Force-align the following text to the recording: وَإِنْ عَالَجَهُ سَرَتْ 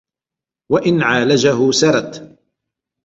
وَإِنْ 0.71 1.01
عَالَجَهُ 1.01 1.71
سَرَتْ 1.71 2.37